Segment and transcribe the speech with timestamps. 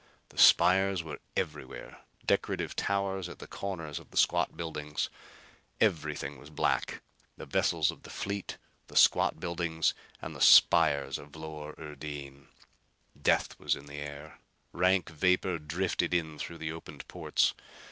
[0.29, 5.09] The spires were everywhere, decorative towers at the corners of the squat buildings.
[5.79, 7.03] Everything was black,
[7.37, 12.47] the vessels of the fleet, the squat buildings and the spires of Vlor urdin.
[13.21, 14.39] Death was in the air.
[14.73, 17.53] Rank vapor drifted in through the opened ports.